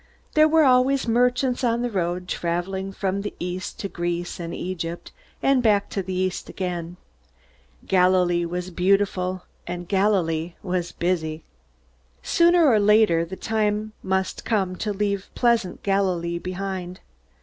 [0.33, 5.11] There were always merchants on the road traveling from the East to Greece and Egypt,
[5.43, 6.97] and back to the East again.
[7.85, 11.43] Galilee was beautiful, and Galilee was busy.
[12.23, 16.99] Sooner or later the time must come to leave pleasant Galilee behind.